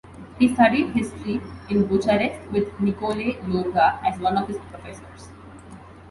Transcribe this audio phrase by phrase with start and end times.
[0.39, 1.39] He studied history
[1.69, 5.29] in Bucharest, with Nicolae Iorga as one of his professors.